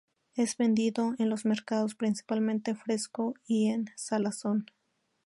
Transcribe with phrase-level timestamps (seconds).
[0.35, 4.65] Es vendido en los mercados principalmente fresco y en salazón.